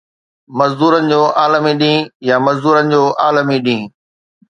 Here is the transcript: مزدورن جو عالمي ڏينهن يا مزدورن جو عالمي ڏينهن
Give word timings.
مزدورن 0.57 1.03
جو 1.11 1.21
عالمي 1.41 1.73
ڏينهن 1.81 2.09
يا 2.29 2.35
مزدورن 2.45 2.85
جو 2.95 3.03
عالمي 3.27 3.57
ڏينهن 3.69 3.85